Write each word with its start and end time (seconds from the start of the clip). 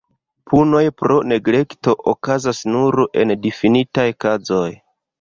Punoj 0.53 0.81
pro 1.01 1.17
neglekto 1.33 1.95
okazas 2.13 2.65
nur 2.75 3.01
en 3.23 3.37
difinitaj 3.47 4.11
kazoj. 4.27 4.69